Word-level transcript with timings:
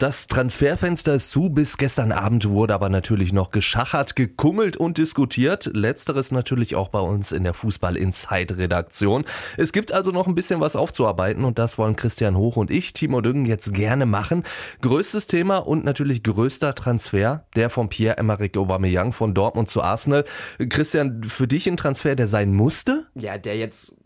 Das 0.00 0.28
Transferfenster 0.28 1.12
ist 1.12 1.28
zu. 1.28 1.50
Bis 1.50 1.76
gestern 1.76 2.10
Abend 2.10 2.48
wurde 2.48 2.72
aber 2.72 2.88
natürlich 2.88 3.34
noch 3.34 3.50
geschachert, 3.50 4.16
gekummelt 4.16 4.78
und 4.78 4.96
diskutiert. 4.96 5.68
Letzteres 5.74 6.32
natürlich 6.32 6.74
auch 6.74 6.88
bei 6.88 7.00
uns 7.00 7.32
in 7.32 7.44
der 7.44 7.52
Fußball 7.52 7.98
Inside 7.98 8.56
Redaktion. 8.56 9.26
Es 9.58 9.74
gibt 9.74 9.92
also 9.92 10.10
noch 10.10 10.26
ein 10.26 10.34
bisschen 10.34 10.58
was 10.58 10.74
aufzuarbeiten 10.74 11.44
und 11.44 11.58
das 11.58 11.76
wollen 11.76 11.96
Christian 11.96 12.34
Hoch 12.34 12.56
und 12.56 12.70
ich, 12.70 12.94
Timo 12.94 13.20
Düngen, 13.20 13.44
jetzt 13.44 13.74
gerne 13.74 14.06
machen. 14.06 14.44
Größtes 14.80 15.26
Thema 15.26 15.58
und 15.58 15.84
natürlich 15.84 16.22
größter 16.22 16.74
Transfer, 16.74 17.44
der 17.54 17.68
von 17.68 17.90
Pierre-Emerick 17.90 18.56
Aubameyang 18.56 19.12
von 19.12 19.34
Dortmund 19.34 19.68
zu 19.68 19.82
Arsenal. 19.82 20.24
Christian, 20.70 21.24
für 21.24 21.46
dich 21.46 21.68
ein 21.68 21.76
Transfer, 21.76 22.14
der 22.14 22.26
sein 22.26 22.54
musste? 22.54 23.06
Ja, 23.16 23.36
der 23.36 23.58
jetzt 23.58 23.99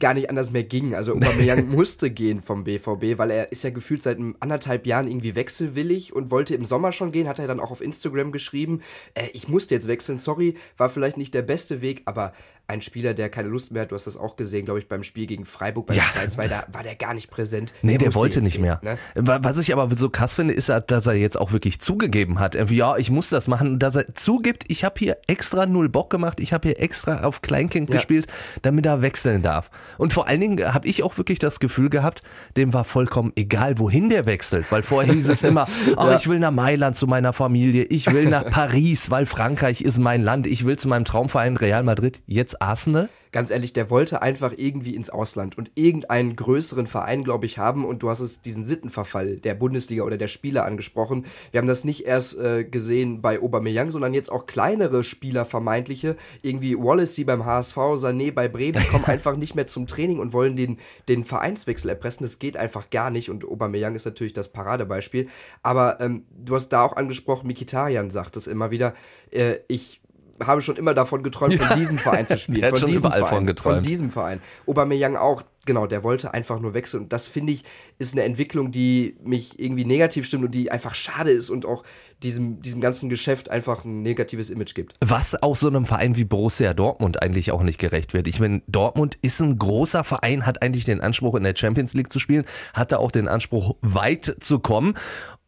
gar 0.00 0.14
nicht 0.14 0.30
anders 0.30 0.50
mehr 0.50 0.64
ging. 0.64 0.94
Also 0.94 1.12
Aubameyang 1.12 1.68
musste 1.74 2.10
gehen 2.10 2.42
vom 2.42 2.64
BVB, 2.64 3.18
weil 3.18 3.30
er 3.30 3.52
ist 3.52 3.62
ja 3.62 3.70
gefühlt 3.70 4.02
seit 4.02 4.18
anderthalb 4.40 4.86
Jahren 4.86 5.06
irgendwie 5.06 5.36
wechselwillig 5.36 6.12
und 6.12 6.30
wollte 6.30 6.54
im 6.54 6.64
Sommer 6.64 6.92
schon 6.92 7.12
gehen, 7.12 7.28
hat 7.28 7.38
er 7.38 7.46
dann 7.46 7.60
auch 7.60 7.70
auf 7.70 7.80
Instagram 7.80 8.32
geschrieben, 8.32 8.80
äh, 9.14 9.28
ich 9.32 9.48
musste 9.48 9.74
jetzt 9.74 9.88
wechseln, 9.88 10.18
sorry, 10.18 10.56
war 10.76 10.90
vielleicht 10.90 11.16
nicht 11.16 11.34
der 11.34 11.42
beste 11.42 11.80
Weg, 11.80 12.02
aber 12.06 12.32
ein 12.70 12.82
Spieler, 12.82 13.14
der 13.14 13.28
keine 13.28 13.48
Lust 13.48 13.72
mehr 13.72 13.82
hat. 13.82 13.90
Du 13.90 13.96
hast 13.96 14.06
das 14.06 14.16
auch 14.16 14.36
gesehen, 14.36 14.64
glaube 14.64 14.78
ich, 14.78 14.88
beim 14.88 15.02
Spiel 15.02 15.26
gegen 15.26 15.44
Freiburg 15.44 15.88
beim 15.88 15.96
ja. 15.96 16.04
2-2. 16.04 16.48
Da 16.48 16.64
war 16.72 16.82
der 16.82 16.94
gar 16.94 17.14
nicht 17.14 17.28
präsent. 17.28 17.74
Nee, 17.82 17.98
der, 17.98 18.10
der 18.10 18.14
wollte 18.14 18.40
nicht 18.40 18.54
gehen, 18.54 18.62
mehr. 18.62 18.80
Ne? 18.82 18.96
Was 19.14 19.58
ich 19.58 19.72
aber 19.72 19.94
so 19.94 20.08
krass 20.08 20.36
finde, 20.36 20.54
ist, 20.54 20.68
dass 20.68 21.06
er 21.06 21.14
jetzt 21.14 21.38
auch 21.38 21.50
wirklich 21.52 21.80
zugegeben 21.80 22.38
hat. 22.38 22.54
Ja, 22.70 22.96
ich 22.96 23.10
muss 23.10 23.28
das 23.28 23.48
machen. 23.48 23.80
Dass 23.80 23.96
er 23.96 24.14
zugibt, 24.14 24.64
ich 24.68 24.84
habe 24.84 24.94
hier 24.98 25.18
extra 25.26 25.66
null 25.66 25.88
Bock 25.88 26.10
gemacht. 26.10 26.38
Ich 26.38 26.52
habe 26.52 26.68
hier 26.68 26.80
extra 26.80 27.24
auf 27.24 27.42
Kleinkind 27.42 27.90
ja. 27.90 27.96
gespielt, 27.96 28.28
damit 28.62 28.86
er 28.86 29.02
wechseln 29.02 29.42
darf. 29.42 29.70
Und 29.98 30.12
vor 30.12 30.28
allen 30.28 30.40
Dingen 30.40 30.72
habe 30.72 30.86
ich 30.86 31.02
auch 31.02 31.18
wirklich 31.18 31.40
das 31.40 31.58
Gefühl 31.58 31.90
gehabt, 31.90 32.22
dem 32.56 32.72
war 32.72 32.84
vollkommen 32.84 33.32
egal, 33.34 33.78
wohin 33.78 34.10
der 34.10 34.26
wechselt. 34.26 34.70
Weil 34.70 34.84
vorher 34.84 35.12
hieß 35.12 35.28
es 35.28 35.42
immer, 35.50 35.66
oh, 35.96 36.04
ja. 36.04 36.16
ich 36.16 36.28
will 36.28 36.38
nach 36.38 36.52
Mailand 36.52 36.94
zu 36.94 37.08
meiner 37.08 37.32
Familie. 37.32 37.84
Ich 37.84 38.12
will 38.12 38.28
nach 38.28 38.44
Paris, 38.50 39.10
weil 39.10 39.26
Frankreich 39.26 39.82
ist 39.82 39.98
mein 39.98 40.22
Land. 40.22 40.46
Ich 40.46 40.64
will 40.64 40.76
zu 40.76 40.86
meinem 40.86 41.04
Traumverein 41.04 41.56
Real 41.56 41.82
Madrid. 41.82 42.22
Jetzt 42.26 42.59
Arsenal? 42.60 43.08
Ganz 43.32 43.52
ehrlich, 43.52 43.72
der 43.72 43.90
wollte 43.90 44.22
einfach 44.22 44.52
irgendwie 44.56 44.96
ins 44.96 45.08
Ausland 45.08 45.56
und 45.56 45.70
irgendeinen 45.76 46.34
größeren 46.34 46.88
Verein, 46.88 47.22
glaube 47.22 47.46
ich, 47.46 47.58
haben. 47.58 47.84
Und 47.84 48.02
du 48.02 48.10
hast 48.10 48.18
es 48.18 48.40
diesen 48.42 48.66
Sittenverfall 48.66 49.36
der 49.36 49.54
Bundesliga 49.54 50.02
oder 50.02 50.18
der 50.18 50.26
Spieler 50.26 50.64
angesprochen. 50.64 51.26
Wir 51.52 51.58
haben 51.58 51.68
das 51.68 51.84
nicht 51.84 52.06
erst 52.06 52.38
äh, 52.38 52.64
gesehen 52.64 53.22
bei 53.22 53.40
Aubameyang, 53.40 53.90
sondern 53.90 54.14
jetzt 54.14 54.32
auch 54.32 54.46
kleinere 54.46 55.04
Spieler, 55.04 55.44
vermeintliche. 55.44 56.16
Irgendwie 56.42 56.76
Wallacey 56.76 57.22
beim 57.22 57.44
HSV, 57.44 57.76
Sané 57.76 58.32
bei 58.32 58.48
Bremen, 58.48 58.84
kommen 58.88 59.04
einfach 59.06 59.36
nicht 59.36 59.54
mehr 59.54 59.68
zum 59.68 59.86
Training 59.86 60.18
und 60.18 60.32
wollen 60.32 60.56
den, 60.56 60.78
den 61.08 61.24
Vereinswechsel 61.24 61.88
erpressen. 61.88 62.24
Das 62.24 62.40
geht 62.40 62.56
einfach 62.56 62.90
gar 62.90 63.10
nicht. 63.10 63.30
Und 63.30 63.44
Aubameyang 63.44 63.94
ist 63.94 64.06
natürlich 64.06 64.32
das 64.32 64.48
Paradebeispiel. 64.48 65.28
Aber 65.62 66.00
ähm, 66.00 66.26
du 66.36 66.56
hast 66.56 66.70
da 66.70 66.82
auch 66.82 66.96
angesprochen, 66.96 67.46
Mikitarian 67.46 68.10
sagt 68.10 68.36
es 68.36 68.48
immer 68.48 68.72
wieder. 68.72 68.92
Äh, 69.30 69.58
ich 69.68 70.00
habe 70.44 70.62
schon 70.62 70.76
immer 70.76 70.94
davon 70.94 71.22
geträumt, 71.22 71.54
von 71.54 71.78
diesem 71.78 71.98
Verein 71.98 72.26
zu 72.26 72.38
spielen. 72.38 72.62
Der 72.62 72.70
von 72.70 72.76
hat 72.76 72.80
schon 72.80 72.90
diesem 72.90 73.10
Verein, 73.10 73.26
von 73.26 73.46
geträumt. 73.46 73.76
Von 73.76 73.84
diesem 73.84 74.10
Verein. 74.10 74.40
Aubameyang 74.66 75.16
auch, 75.16 75.42
genau, 75.66 75.86
der 75.86 76.02
wollte 76.02 76.34
einfach 76.34 76.60
nur 76.60 76.74
wechseln. 76.74 77.04
Und 77.04 77.12
das 77.12 77.28
finde 77.28 77.52
ich, 77.52 77.64
ist 77.98 78.14
eine 78.14 78.24
Entwicklung, 78.24 78.72
die 78.72 79.16
mich 79.22 79.58
irgendwie 79.58 79.84
negativ 79.84 80.26
stimmt 80.26 80.44
und 80.44 80.54
die 80.54 80.70
einfach 80.70 80.94
schade 80.94 81.30
ist 81.30 81.50
und 81.50 81.66
auch 81.66 81.84
diesem, 82.22 82.60
diesem 82.60 82.80
ganzen 82.80 83.08
Geschäft 83.08 83.50
einfach 83.50 83.84
ein 83.84 84.02
negatives 84.02 84.50
Image 84.50 84.74
gibt. 84.74 84.94
Was 85.00 85.40
auch 85.42 85.56
so 85.56 85.68
einem 85.68 85.86
Verein 85.86 86.16
wie 86.16 86.24
Borussia 86.24 86.74
Dortmund 86.74 87.22
eigentlich 87.22 87.52
auch 87.52 87.62
nicht 87.62 87.78
gerecht 87.78 88.14
wird. 88.14 88.26
Ich 88.26 88.40
meine, 88.40 88.62
Dortmund 88.66 89.18
ist 89.22 89.40
ein 89.40 89.58
großer 89.58 90.04
Verein, 90.04 90.46
hat 90.46 90.62
eigentlich 90.62 90.84
den 90.84 91.00
Anspruch, 91.00 91.34
in 91.34 91.42
der 91.42 91.54
Champions 91.56 91.94
League 91.94 92.12
zu 92.12 92.18
spielen, 92.18 92.44
hatte 92.74 92.98
auch 92.98 93.10
den 93.10 93.28
Anspruch, 93.28 93.76
weit 93.80 94.36
zu 94.40 94.58
kommen. 94.58 94.94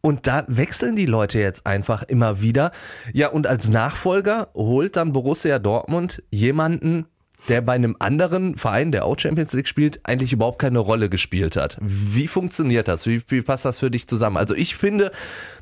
Und 0.05 0.27
da 0.27 0.43
wechseln 0.47 0.97
die 0.97 1.05
Leute 1.05 1.39
jetzt 1.39 1.65
einfach 1.65 2.03
immer 2.03 2.41
wieder. 2.41 2.73
Ja, 3.13 3.29
und 3.29 3.47
als 3.47 3.69
Nachfolger 3.69 4.49
holt 4.53 4.97
dann 4.97 5.13
Borussia 5.13 5.59
Dortmund 5.59 6.21
jemanden, 6.29 7.05
der 7.47 7.61
bei 7.61 7.71
einem 7.71 7.95
anderen 7.99 8.57
Verein, 8.57 8.91
der 8.91 9.05
auch 9.05 9.17
Champions 9.17 9.53
League 9.53 9.67
spielt, 9.67 10.01
eigentlich 10.03 10.33
überhaupt 10.33 10.59
keine 10.59 10.79
Rolle 10.79 11.09
gespielt 11.09 11.55
hat. 11.55 11.77
Wie 11.79 12.27
funktioniert 12.27 12.89
das? 12.89 13.07
Wie, 13.07 13.21
wie 13.29 13.41
passt 13.41 13.63
das 13.63 13.79
für 13.79 13.89
dich 13.89 14.07
zusammen? 14.07 14.35
Also 14.35 14.55
ich 14.55 14.75
finde, 14.75 15.11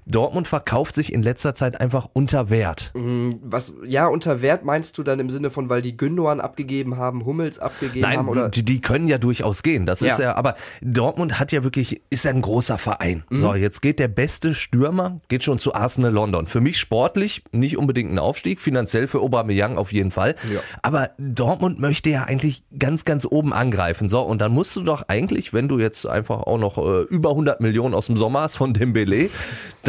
Dortmund 0.05 0.47
verkauft 0.47 0.95
sich 0.95 1.13
in 1.13 1.21
letzter 1.21 1.53
Zeit 1.53 1.79
einfach 1.79 2.09
unter 2.13 2.49
Wert. 2.49 2.91
Mm, 2.95 3.31
was, 3.41 3.73
ja, 3.85 4.07
unter 4.07 4.41
Wert 4.41 4.65
meinst 4.65 4.97
du 4.97 5.03
dann 5.03 5.19
im 5.19 5.29
Sinne 5.29 5.49
von, 5.49 5.69
weil 5.69 5.81
die 5.81 5.95
Gündogan 5.95 6.39
abgegeben 6.39 6.97
haben, 6.97 7.25
Hummels 7.25 7.59
abgegeben 7.59 8.01
Nein, 8.01 8.17
haben? 8.17 8.29
Oder? 8.29 8.49
Die, 8.49 8.63
die 8.63 8.81
können 8.81 9.07
ja 9.07 9.17
durchaus 9.17 9.63
gehen. 9.63 9.85
Das 9.85 9.99
ja. 9.99 10.07
ist 10.07 10.19
ja, 10.19 10.35
aber 10.35 10.55
Dortmund 10.81 11.39
hat 11.39 11.51
ja 11.51 11.63
wirklich, 11.63 12.01
ist 12.09 12.25
ja 12.25 12.31
ein 12.31 12.41
großer 12.41 12.77
Verein. 12.77 13.23
Mhm. 13.29 13.37
So, 13.37 13.53
jetzt 13.53 13.81
geht 13.81 13.99
der 13.99 14.07
beste 14.07 14.55
Stürmer, 14.55 15.21
geht 15.27 15.43
schon 15.43 15.59
zu 15.59 15.73
Arsenal 15.73 16.11
London. 16.11 16.47
Für 16.47 16.61
mich 16.61 16.79
sportlich 16.79 17.43
nicht 17.51 17.77
unbedingt 17.77 18.11
ein 18.11 18.19
Aufstieg, 18.19 18.59
finanziell 18.59 19.07
für 19.07 19.19
Aubameyang 19.19 19.77
auf 19.77 19.93
jeden 19.93 20.11
Fall. 20.11 20.35
Ja. 20.51 20.59
Aber 20.81 21.11
Dortmund 21.17 21.79
möchte 21.79 22.09
ja 22.09 22.23
eigentlich 22.23 22.63
ganz, 22.77 23.05
ganz 23.05 23.25
oben 23.25 23.53
angreifen. 23.53 24.09
So, 24.09 24.21
und 24.21 24.39
dann 24.39 24.51
musst 24.51 24.75
du 24.75 24.81
doch 24.81 25.03
eigentlich, 25.07 25.53
wenn 25.53 25.67
du 25.67 25.79
jetzt 25.79 26.05
einfach 26.07 26.41
auch 26.41 26.57
noch 26.57 26.77
äh, 26.77 27.03
über 27.03 27.31
100 27.31 27.61
Millionen 27.61 27.93
aus 27.93 28.07
dem 28.07 28.17
Sommer 28.17 28.41
hast 28.41 28.55
von 28.55 28.73
Dembele, 28.73 29.29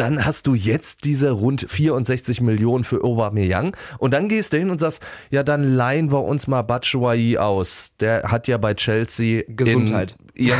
dann 0.03 0.25
hast 0.25 0.47
du 0.47 0.53
jetzt 0.53 1.05
diese 1.05 1.31
rund 1.31 1.65
64 1.69 2.41
Millionen 2.41 2.83
für 2.83 3.05
Aubameyang 3.05 3.73
und 3.99 4.13
dann 4.13 4.27
gehst 4.27 4.51
du 4.51 4.57
hin 4.57 4.69
und 4.69 4.77
sagst, 4.77 5.01
ja, 5.29 5.43
dann 5.43 5.63
leihen 5.63 6.11
wir 6.11 6.23
uns 6.25 6.45
mal 6.47 6.61
Batshuayi 6.61 7.37
aus. 7.37 7.93
Der 8.01 8.23
hat 8.23 8.49
ja 8.49 8.57
bei 8.57 8.73
Chelsea 8.73 9.43
Gesundheit. 9.47 10.17
In, 10.33 10.47
ja, 10.47 10.57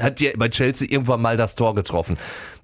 hat 0.00 0.20
ja 0.20 0.30
bei 0.36 0.48
Chelsea 0.48 0.88
irgendwann 0.90 1.22
mal 1.22 1.36
das 1.36 1.54
Tor 1.54 1.76
getroffen 1.76 2.16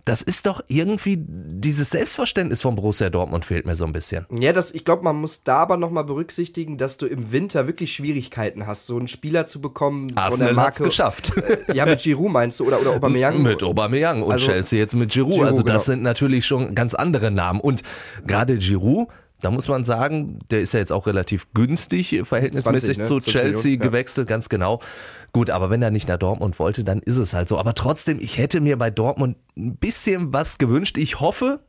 das 0.07 0.23
ist 0.23 0.47
doch 0.47 0.63
irgendwie 0.69 1.19
dieses 1.19 1.91
Selbstverständnis 1.91 2.63
von 2.63 2.77
Borussia 2.77 3.11
Dortmund 3.11 3.45
fehlt 3.45 3.67
mir 3.67 3.75
so 3.75 3.85
ein 3.85 3.93
bisschen. 3.93 4.25
Ja, 4.31 4.53
das, 4.53 4.71
ich 4.71 4.85
glaube, 4.85 5.03
man 5.03 5.17
muss 5.17 5.43
da 5.43 5.59
aber 5.59 5.77
nochmal 5.77 6.05
berücksichtigen, 6.05 6.79
dass 6.79 6.97
du 6.97 7.07
im 7.07 7.33
Winter 7.33 7.67
wirklich 7.67 7.93
Schwierigkeiten 7.93 8.69
hast, 8.69 8.87
so 8.87 8.97
einen 8.97 9.09
Spieler 9.09 9.47
zu 9.47 9.61
bekommen. 9.61 10.17
Arsenal 10.17 10.55
von 10.55 10.63
hat's 10.63 10.79
geschafft. 10.79 11.33
Äh, 11.37 11.75
ja, 11.75 11.87
mit 11.87 12.01
Giroud 12.01 12.31
meinst 12.31 12.61
du 12.61 12.67
oder, 12.67 12.81
oder 12.81 12.93
Aubameyang? 12.95 13.43
Mit 13.43 13.65
Aubameyang 13.65 14.23
und 14.23 14.33
also, 14.33 14.47
Chelsea 14.47 14.79
jetzt 14.79 14.95
mit 14.95 15.11
Giroud. 15.11 15.33
Giroud 15.33 15.49
also 15.49 15.63
das 15.63 15.85
genau. 15.87 15.95
sind 15.95 16.03
natürlich 16.03 16.47
schon 16.47 16.77
ganz 16.77 16.95
andere 16.95 17.33
Namen. 17.33 17.59
Und 17.59 17.83
gerade 18.27 18.59
Giroud, 18.59 19.09
da 19.41 19.51
muss 19.51 19.69
man 19.69 19.85
sagen, 19.85 20.39
der 20.51 20.63
ist 20.63 20.73
ja 20.73 20.81
jetzt 20.81 20.93
auch 20.93 21.07
relativ 21.07 21.53
günstig 21.53 22.23
verhältnismäßig 22.25 22.97
20, 22.97 22.99
ne? 22.99 23.05
zu 23.05 23.19
Chelsea 23.19 23.71
Millionen, 23.73 23.81
gewechselt, 23.81 24.29
ja. 24.29 24.35
ganz 24.35 24.49
genau. 24.49 24.81
Gut, 25.33 25.51
aber 25.51 25.69
wenn 25.69 25.83
er 25.83 25.91
nicht 25.91 26.09
nach 26.09 26.17
Dortmund 26.17 26.59
wollte, 26.59 26.85
dann 26.85 27.01
ist 27.01 27.19
es 27.19 27.35
halt 27.35 27.49
so. 27.49 27.59
Aber 27.59 27.75
trotzdem, 27.75 28.19
ich 28.21 28.39
hätte 28.39 28.61
mir 28.61 28.79
bei 28.79 28.91
Dortmund 28.91 29.37
ein 29.57 29.77
bisschen 29.77 30.33
was 30.33 30.59
gewünscht. 30.59 30.97
Ich 30.97 31.21
hoffe, 31.21 31.61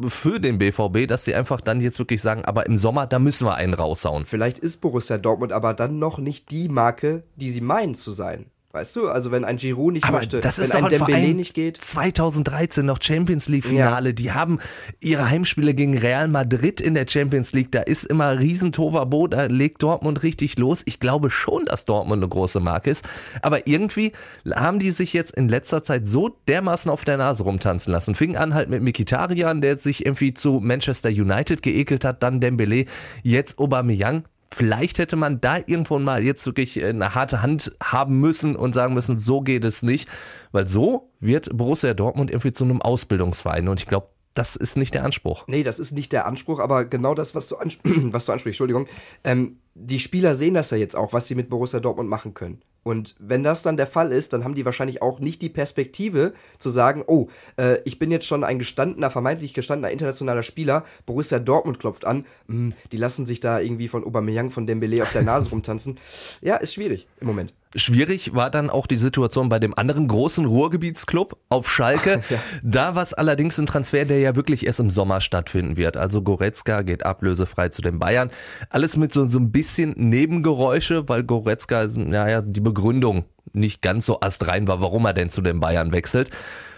für 0.00 0.40
den 0.40 0.58
BVB, 0.58 1.06
dass 1.06 1.24
sie 1.24 1.34
einfach 1.34 1.60
dann 1.60 1.80
jetzt 1.80 1.98
wirklich 1.98 2.20
sagen, 2.20 2.44
aber 2.44 2.66
im 2.66 2.76
Sommer, 2.76 3.06
da 3.06 3.18
müssen 3.18 3.46
wir 3.46 3.54
einen 3.54 3.74
raushauen. 3.74 4.24
Vielleicht 4.24 4.58
ist 4.58 4.80
Borussia 4.80 5.18
Dortmund 5.18 5.52
aber 5.52 5.72
dann 5.72 5.98
noch 5.98 6.18
nicht 6.18 6.50
die 6.50 6.68
Marke, 6.68 7.24
die 7.36 7.50
sie 7.50 7.60
meinen 7.60 7.94
zu 7.94 8.10
sein. 8.10 8.46
Weißt 8.74 8.96
du, 8.96 9.08
also 9.08 9.30
wenn 9.30 9.44
ein 9.44 9.56
Giroud 9.56 9.92
nicht 9.92 10.04
Aber 10.04 10.18
möchte, 10.18 10.40
das 10.40 10.58
ist 10.58 10.74
wenn 10.74 10.82
doch 10.82 10.90
ein 10.90 10.98
Dembele 10.98 11.32
nicht 11.32 11.54
geht. 11.54 11.76
2013 11.76 12.84
noch 12.84 13.00
Champions 13.00 13.48
League 13.48 13.64
Finale, 13.64 14.08
ja. 14.08 14.12
die 14.12 14.32
haben 14.32 14.58
ihre 14.98 15.30
Heimspiele 15.30 15.74
gegen 15.74 15.96
Real 15.96 16.26
Madrid 16.26 16.80
in 16.80 16.94
der 16.94 17.06
Champions 17.08 17.52
League, 17.52 17.70
da 17.70 17.82
ist 17.82 18.02
immer 18.02 18.36
riesen 18.36 18.72
Tovabo, 18.72 19.28
da 19.28 19.44
legt 19.44 19.80
Dortmund 19.84 20.24
richtig 20.24 20.58
los. 20.58 20.82
Ich 20.86 20.98
glaube 20.98 21.30
schon, 21.30 21.66
dass 21.66 21.84
Dortmund 21.84 22.20
eine 22.20 22.28
große 22.28 22.58
Marke 22.58 22.90
ist, 22.90 23.04
aber 23.42 23.68
irgendwie 23.68 24.10
haben 24.52 24.80
die 24.80 24.90
sich 24.90 25.12
jetzt 25.12 25.36
in 25.36 25.48
letzter 25.48 25.84
Zeit 25.84 26.08
so 26.08 26.36
dermaßen 26.48 26.90
auf 26.90 27.04
der 27.04 27.16
Nase 27.16 27.44
rumtanzen 27.44 27.92
lassen. 27.92 28.16
Fing 28.16 28.36
an 28.36 28.54
halt 28.54 28.70
mit 28.70 28.82
Mikitarian, 28.82 29.60
der 29.60 29.76
sich 29.76 30.04
irgendwie 30.04 30.34
zu 30.34 30.58
Manchester 30.60 31.10
United 31.10 31.62
geekelt 31.62 32.04
hat, 32.04 32.24
dann 32.24 32.40
Dembele, 32.40 32.86
jetzt 33.22 33.60
Aubameyang 33.60 34.24
Vielleicht 34.54 34.98
hätte 34.98 35.16
man 35.16 35.40
da 35.40 35.58
irgendwo 35.58 35.98
mal 35.98 36.22
jetzt 36.22 36.46
wirklich 36.46 36.80
äh, 36.80 36.88
eine 36.88 37.14
harte 37.14 37.42
Hand 37.42 37.72
haben 37.82 38.20
müssen 38.20 38.54
und 38.56 38.74
sagen 38.74 38.94
müssen, 38.94 39.18
so 39.18 39.40
geht 39.40 39.64
es 39.64 39.82
nicht. 39.82 40.08
Weil 40.52 40.68
so 40.68 41.10
wird 41.20 41.56
Borussia 41.56 41.94
Dortmund 41.94 42.30
irgendwie 42.30 42.52
zu 42.52 42.64
einem 42.64 42.80
Ausbildungsverein. 42.80 43.68
Und 43.68 43.80
ich 43.80 43.86
glaube, 43.86 44.08
das 44.34 44.56
ist 44.56 44.76
nicht 44.76 44.94
der 44.94 45.04
Anspruch. 45.04 45.44
Nee, 45.46 45.62
das 45.62 45.78
ist 45.78 45.92
nicht 45.92 46.12
der 46.12 46.26
Anspruch, 46.26 46.60
aber 46.60 46.84
genau 46.84 47.14
das, 47.14 47.34
was 47.34 47.48
du, 47.48 47.56
ansp 47.56 47.80
was 47.84 48.26
du 48.26 48.32
ansprichst, 48.32 48.60
Entschuldigung. 48.60 48.86
Ähm, 49.22 49.58
die 49.74 49.98
Spieler 49.98 50.34
sehen 50.34 50.54
das 50.54 50.70
ja 50.70 50.76
jetzt 50.76 50.96
auch, 50.96 51.12
was 51.12 51.26
sie 51.26 51.34
mit 51.34 51.48
Borussia 51.48 51.80
Dortmund 51.80 52.08
machen 52.08 52.34
können. 52.34 52.62
Und 52.84 53.16
wenn 53.18 53.42
das 53.42 53.62
dann 53.62 53.76
der 53.76 53.88
Fall 53.88 54.12
ist, 54.12 54.32
dann 54.32 54.44
haben 54.44 54.54
die 54.54 54.64
wahrscheinlich 54.64 55.02
auch 55.02 55.18
nicht 55.18 55.42
die 55.42 55.48
Perspektive 55.48 56.34
zu 56.58 56.70
sagen, 56.70 57.02
oh, 57.06 57.28
äh, 57.56 57.78
ich 57.84 57.98
bin 57.98 58.12
jetzt 58.12 58.26
schon 58.26 58.44
ein 58.44 58.60
gestandener, 58.60 59.10
vermeintlich 59.10 59.54
gestandener 59.54 59.90
internationaler 59.90 60.44
Spieler, 60.44 60.84
Borussia 61.06 61.38
Dortmund 61.40 61.80
klopft 61.80 62.04
an, 62.04 62.26
mh, 62.46 62.54
hm, 62.54 62.72
die 62.92 62.96
lassen 62.98 63.26
sich 63.26 63.40
da 63.40 63.58
irgendwie 63.58 63.88
von 63.88 64.04
Aubameyang, 64.04 64.50
von 64.50 64.66
Dembele 64.66 65.02
auf 65.02 65.12
der 65.12 65.22
Nase 65.22 65.50
rumtanzen. 65.50 65.98
Ja, 66.42 66.56
ist 66.56 66.74
schwierig 66.74 67.08
im 67.20 67.26
Moment. 67.26 67.54
Schwierig 67.76 68.34
war 68.34 68.50
dann 68.50 68.70
auch 68.70 68.86
die 68.86 68.96
Situation 68.96 69.48
bei 69.48 69.58
dem 69.58 69.76
anderen 69.76 70.06
großen 70.08 70.44
Ruhrgebietsclub 70.44 71.36
auf 71.48 71.70
Schalke. 71.70 72.22
ja. 72.30 72.38
Da 72.62 72.94
war 72.94 73.02
es 73.02 73.12
allerdings 73.12 73.58
ein 73.58 73.66
Transfer, 73.66 74.04
der 74.04 74.20
ja 74.20 74.36
wirklich 74.36 74.66
erst 74.66 74.80
im 74.80 74.90
Sommer 74.90 75.20
stattfinden 75.20 75.76
wird. 75.76 75.96
Also 75.96 76.22
Goretzka 76.22 76.82
geht 76.82 77.04
ablösefrei 77.04 77.68
zu 77.70 77.82
den 77.82 77.98
Bayern. 77.98 78.30
Alles 78.70 78.96
mit 78.96 79.12
so, 79.12 79.26
so 79.26 79.38
ein 79.38 79.50
bisschen 79.50 79.94
Nebengeräusche, 79.96 81.08
weil 81.08 81.24
Goretzka, 81.24 81.86
naja, 81.94 82.42
die 82.42 82.60
Begründung 82.60 83.24
nicht 83.52 83.82
ganz 83.82 84.06
so 84.06 84.20
astrein 84.20 84.68
war, 84.68 84.80
warum 84.80 85.04
er 85.06 85.12
denn 85.12 85.30
zu 85.30 85.42
den 85.42 85.60
Bayern 85.60 85.92
wechselt. 85.92 86.30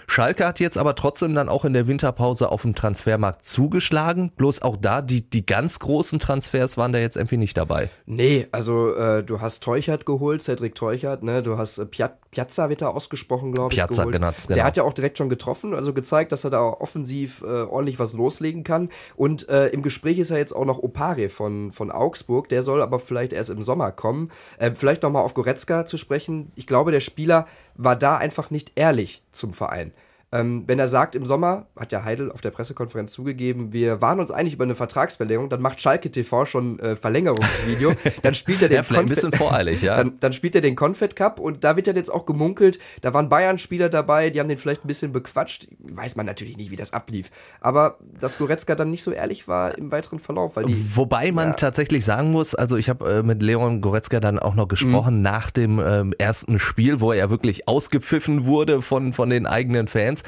Schalke 0.06 0.46
hat 0.46 0.60
jetzt 0.60 0.78
aber 0.78 0.94
trotzdem 0.94 1.34
dann 1.34 1.48
auch 1.48 1.64
in 1.64 1.72
der 1.72 1.86
Winterpause 1.86 2.50
auf 2.50 2.62
dem 2.62 2.74
Transfermarkt 2.74 3.44
zugeschlagen. 3.44 4.32
Bloß 4.36 4.62
auch 4.62 4.76
da, 4.76 5.02
die, 5.02 5.28
die 5.28 5.44
ganz 5.44 5.78
großen 5.78 6.20
Transfers 6.20 6.76
waren 6.76 6.92
da 6.92 6.98
jetzt 6.98 7.16
irgendwie 7.16 7.36
nicht 7.36 7.56
dabei. 7.56 7.90
Nee, 8.06 8.46
also 8.52 8.94
äh, 8.94 9.22
du 9.22 9.40
hast 9.40 9.62
Teuchert 9.62 10.06
geholt, 10.06 10.42
Cedric 10.42 10.74
Teuchert, 10.74 11.22
ne? 11.22 11.42
Du 11.42 11.58
hast 11.58 11.78
äh, 11.78 11.86
Piat 11.86 12.18
Piazza 12.36 12.68
wird 12.68 12.82
da 12.82 12.88
ausgesprochen, 12.88 13.52
glaube 13.52 13.72
ich. 13.72 13.78
Piazza, 13.78 14.04
genau, 14.04 14.30
genau. 14.30 14.54
Der 14.54 14.64
hat 14.64 14.76
ja 14.76 14.82
auch 14.82 14.92
direkt 14.92 15.16
schon 15.16 15.30
getroffen, 15.30 15.74
also 15.74 15.94
gezeigt, 15.94 16.32
dass 16.32 16.44
er 16.44 16.50
da 16.50 16.60
offensiv 16.60 17.40
äh, 17.40 17.62
ordentlich 17.62 17.98
was 17.98 18.12
loslegen 18.12 18.62
kann. 18.62 18.90
Und 19.16 19.48
äh, 19.48 19.68
im 19.68 19.80
Gespräch 19.80 20.18
ist 20.18 20.30
ja 20.30 20.36
jetzt 20.36 20.54
auch 20.54 20.66
noch 20.66 20.78
Opare 20.78 21.30
von, 21.30 21.72
von 21.72 21.90
Augsburg, 21.90 22.50
der 22.50 22.62
soll 22.62 22.82
aber 22.82 22.98
vielleicht 22.98 23.32
erst 23.32 23.48
im 23.48 23.62
Sommer 23.62 23.90
kommen. 23.90 24.30
Äh, 24.58 24.72
vielleicht 24.72 25.02
nochmal 25.02 25.22
auf 25.22 25.32
Goretzka 25.32 25.86
zu 25.86 25.96
sprechen. 25.96 26.52
Ich 26.56 26.66
glaube, 26.66 26.92
der 26.92 27.00
Spieler 27.00 27.46
war 27.74 27.96
da 27.96 28.18
einfach 28.18 28.50
nicht 28.50 28.72
ehrlich 28.74 29.22
zum 29.36 29.52
Verein. 29.54 29.92
Ähm, 30.32 30.64
wenn 30.66 30.78
er 30.80 30.88
sagt, 30.88 31.14
im 31.14 31.24
Sommer, 31.24 31.66
hat 31.78 31.92
ja 31.92 32.02
Heidel 32.02 32.32
auf 32.32 32.40
der 32.40 32.50
Pressekonferenz 32.50 33.12
zugegeben, 33.12 33.72
wir 33.72 34.00
waren 34.00 34.18
uns 34.18 34.32
eigentlich 34.32 34.54
über 34.54 34.64
eine 34.64 34.74
Vertragsverlängerung, 34.74 35.48
dann 35.50 35.62
macht 35.62 35.80
Schalke 35.80 36.10
TV 36.10 36.46
schon 36.46 36.80
äh, 36.80 36.96
Verlängerungsvideo, 36.96 37.92
dann 38.22 38.34
spielt 38.34 38.60
er 38.60 38.68
den 38.68 38.82
ja, 38.82 38.98
ein 38.98 39.06
bisschen 39.06 39.32
voreilig, 39.32 39.82
ja. 39.82 39.96
Dann, 39.96 40.18
dann, 40.18 40.32
spielt 40.32 40.56
er 40.56 40.62
den 40.62 40.74
Confed 40.74 41.14
Cup 41.14 41.38
und 41.38 41.62
da 41.62 41.76
wird 41.76 41.86
ja 41.86 41.94
jetzt 41.94 42.12
auch 42.12 42.26
gemunkelt, 42.26 42.80
da 43.02 43.14
waren 43.14 43.28
Bayern-Spieler 43.28 43.88
dabei, 43.88 44.30
die 44.30 44.40
haben 44.40 44.48
den 44.48 44.58
vielleicht 44.58 44.84
ein 44.84 44.88
bisschen 44.88 45.12
bequatscht, 45.12 45.68
weiß 45.78 46.16
man 46.16 46.26
natürlich 46.26 46.56
nicht, 46.56 46.72
wie 46.72 46.76
das 46.76 46.92
ablief, 46.92 47.30
aber 47.60 47.98
dass 48.20 48.36
Goretzka 48.36 48.74
dann 48.74 48.90
nicht 48.90 49.04
so 49.04 49.12
ehrlich 49.12 49.46
war 49.46 49.78
im 49.78 49.92
weiteren 49.92 50.18
Verlauf, 50.18 50.56
weil 50.56 50.64
die, 50.64 50.96
Wobei 50.96 51.30
man 51.30 51.50
ja. 51.50 51.54
tatsächlich 51.54 52.04
sagen 52.04 52.32
muss, 52.32 52.56
also 52.56 52.76
ich 52.76 52.88
habe 52.88 53.18
äh, 53.18 53.22
mit 53.22 53.44
Leon 53.44 53.80
Goretzka 53.80 54.18
dann 54.18 54.40
auch 54.40 54.56
noch 54.56 54.66
gesprochen 54.66 55.18
mhm. 55.18 55.22
nach 55.22 55.52
dem 55.52 55.78
ähm, 55.78 56.14
ersten 56.18 56.58
Spiel, 56.58 57.00
wo 57.00 57.12
er 57.12 57.30
wirklich 57.30 57.68
ausgepfiffen 57.68 58.44
wurde 58.44 58.82
von, 58.82 59.12
von 59.12 59.30
den 59.30 59.46
eigenen 59.46 59.86
Fans 59.86 60.15
Fans, 60.16 60.22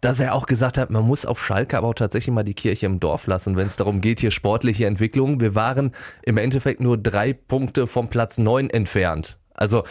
dass 0.00 0.18
er 0.18 0.34
auch 0.34 0.46
gesagt 0.46 0.78
hat, 0.78 0.90
man 0.90 1.04
muss 1.04 1.24
auf 1.24 1.42
Schalke 1.44 1.78
aber 1.78 1.88
auch 1.88 1.94
tatsächlich 1.94 2.34
mal 2.34 2.42
die 2.42 2.54
Kirche 2.54 2.86
im 2.86 2.98
Dorf 2.98 3.28
lassen, 3.28 3.56
wenn 3.56 3.68
es 3.68 3.76
darum 3.76 4.00
geht, 4.00 4.18
hier 4.18 4.32
sportliche 4.32 4.86
Entwicklung. 4.86 5.40
Wir 5.40 5.54
waren 5.54 5.92
im 6.22 6.38
Endeffekt 6.38 6.80
nur 6.80 6.98
drei 6.98 7.32
Punkte 7.32 7.86
vom 7.86 8.08
Platz 8.08 8.38
neun 8.38 8.68
entfernt. 8.68 9.38
Also 9.54 9.84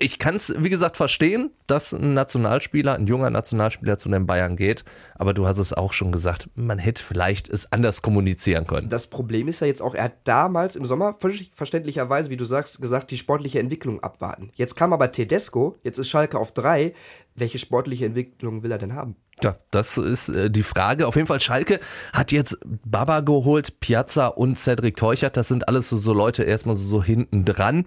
ich 0.00 0.20
kann 0.20 0.36
es, 0.36 0.54
wie 0.56 0.70
gesagt, 0.70 0.96
verstehen, 0.96 1.50
dass 1.66 1.92
ein 1.92 2.14
Nationalspieler, 2.14 2.94
ein 2.94 3.08
junger 3.08 3.30
Nationalspieler 3.30 3.98
zu 3.98 4.08
den 4.08 4.26
Bayern 4.26 4.54
geht. 4.54 4.84
Aber 5.16 5.34
du 5.34 5.46
hast 5.46 5.58
es 5.58 5.72
auch 5.72 5.92
schon 5.92 6.12
gesagt, 6.12 6.48
man 6.54 6.78
hätte 6.78 7.02
vielleicht 7.02 7.48
es 7.48 7.72
anders 7.72 8.00
kommunizieren 8.00 8.68
können. 8.68 8.88
Das 8.88 9.08
Problem 9.08 9.48
ist 9.48 9.60
ja 9.60 9.66
jetzt 9.66 9.82
auch, 9.82 9.96
er 9.96 10.04
hat 10.04 10.14
damals 10.22 10.76
im 10.76 10.84
Sommer 10.84 11.16
verständlicherweise, 11.52 12.30
wie 12.30 12.36
du 12.36 12.44
sagst, 12.44 12.80
gesagt, 12.80 13.10
die 13.10 13.16
sportliche 13.16 13.58
Entwicklung 13.58 14.00
abwarten. 14.00 14.52
Jetzt 14.54 14.76
kam 14.76 14.92
aber 14.92 15.10
Tedesco, 15.10 15.76
jetzt 15.82 15.98
ist 15.98 16.08
Schalke 16.08 16.38
auf 16.38 16.52
drei. 16.52 16.94
Welche 17.34 17.58
sportliche 17.58 18.06
Entwicklung 18.06 18.62
will 18.62 18.70
er 18.70 18.78
denn 18.78 18.94
haben? 18.94 19.16
Ja, 19.42 19.56
das 19.72 19.96
ist 19.96 20.28
äh, 20.28 20.48
die 20.48 20.62
Frage. 20.62 21.08
Auf 21.08 21.16
jeden 21.16 21.26
Fall, 21.26 21.40
Schalke 21.40 21.80
hat 22.12 22.30
jetzt 22.30 22.56
Baba 22.84 23.20
geholt, 23.20 23.80
Piazza 23.80 24.28
und 24.28 24.58
Cedric 24.58 24.96
Teuchert. 24.96 25.36
Das 25.36 25.48
sind 25.48 25.66
alles 25.66 25.88
so, 25.88 25.98
so 25.98 26.12
Leute 26.12 26.44
erstmal 26.44 26.76
so, 26.76 26.84
so 26.84 27.02
hinten 27.02 27.44
dran. 27.44 27.84